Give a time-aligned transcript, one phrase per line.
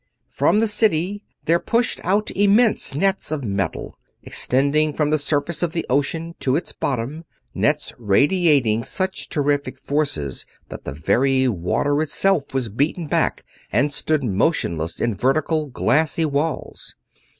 [0.31, 5.73] From the city there pushed out immense nets of metal, extending from the surface of
[5.73, 12.51] the ocean to its bottom; nets radiating such terrific forces that the very water itself
[12.51, 16.95] was beaten back and stood motionless in vertical, glassy walls.